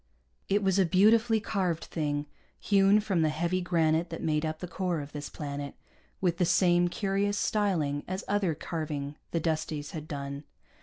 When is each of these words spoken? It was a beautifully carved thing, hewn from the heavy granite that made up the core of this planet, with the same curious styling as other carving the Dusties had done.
It 0.49 0.63
was 0.63 0.79
a 0.79 0.83
beautifully 0.87 1.39
carved 1.39 1.85
thing, 1.85 2.25
hewn 2.59 3.01
from 3.01 3.21
the 3.21 3.29
heavy 3.29 3.61
granite 3.61 4.09
that 4.09 4.23
made 4.23 4.47
up 4.47 4.57
the 4.57 4.67
core 4.67 4.99
of 4.99 5.11
this 5.11 5.29
planet, 5.29 5.75
with 6.19 6.37
the 6.39 6.43
same 6.43 6.87
curious 6.87 7.37
styling 7.37 8.03
as 8.07 8.23
other 8.27 8.55
carving 8.55 9.15
the 9.29 9.39
Dusties 9.39 9.91
had 9.91 10.07
done. 10.07 10.43